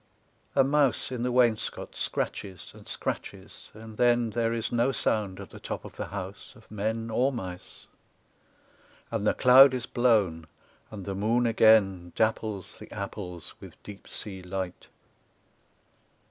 A 0.55 0.63
mouse 0.63 1.11
in 1.11 1.21
the 1.21 1.31
wainscot 1.31 1.95
scratches, 1.95 2.71
and 2.73 2.87
scratches, 2.87 3.69
and 3.75 3.97
then 3.97 4.31
There 4.31 4.51
is 4.51 4.71
no 4.71 4.91
sound 4.91 5.39
at 5.39 5.51
the 5.51 5.59
top 5.59 5.85
of 5.85 5.95
the 5.95 6.07
house 6.07 6.55
of 6.55 6.71
men 6.71 7.11
Or 7.11 7.31
mice; 7.31 7.85
and 9.11 9.27
the 9.27 9.35
cloud 9.35 9.75
is 9.75 9.85
blown, 9.85 10.47
and 10.89 11.05
the 11.05 11.13
moon 11.13 11.45
again 11.45 12.13
Dapples 12.15 12.79
the 12.79 12.91
apples 12.91 13.53
with 13.59 13.75
deep 13.83 14.07
sea 14.07 14.41
light. 14.41 14.87